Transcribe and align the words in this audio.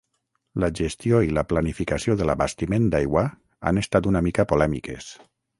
La 0.61 0.69
gestió 0.79 1.19
i 1.27 1.35
la 1.39 1.43
planificació 1.51 2.17
de 2.21 2.27
l'abastiment 2.29 2.89
d'aigua 2.97 3.25
han 3.73 3.85
estat 3.85 4.11
una 4.15 4.27
mica 4.31 4.51
polèmiques. 4.55 5.17